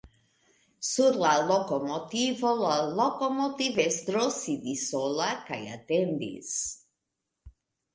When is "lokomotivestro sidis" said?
3.03-4.91